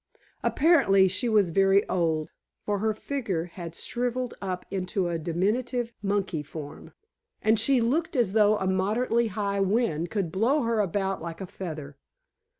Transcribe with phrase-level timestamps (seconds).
[0.43, 2.31] Apparently she was very old,
[2.65, 6.91] for her figure had shrivelled up into a diminutive monkey form,
[7.39, 11.45] and she looked as though a moderately high wind could blow her about like a
[11.45, 11.97] feather.